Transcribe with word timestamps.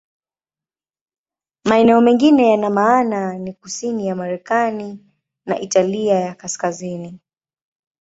Maeneo 1.65 2.01
mengine 2.01 2.49
ya 2.61 2.69
maana 2.71 3.37
ni 3.37 3.53
kusini 3.53 4.07
ya 4.07 4.15
Marekani 4.15 4.99
na 5.45 5.59
Italia 5.59 6.19
ya 6.19 6.35
Kaskazini. 6.35 7.19